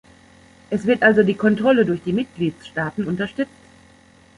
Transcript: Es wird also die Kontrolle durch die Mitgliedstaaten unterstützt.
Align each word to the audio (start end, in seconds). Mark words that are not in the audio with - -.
Es 0.71 0.87
wird 0.87 1.03
also 1.03 1.21
die 1.21 1.35
Kontrolle 1.35 1.85
durch 1.85 2.01
die 2.01 2.11
Mitgliedstaaten 2.11 3.05
unterstützt. 3.05 3.51